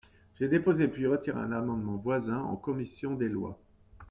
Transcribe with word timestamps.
J’ai 0.39 0.47
déposé 0.47 0.87
puis 0.87 1.05
retiré 1.05 1.37
un 1.39 1.51
amendement 1.51 1.95
voisin 1.97 2.39
en 2.39 2.55
commission 2.55 3.13
des 3.13 3.29
lois. 3.29 3.59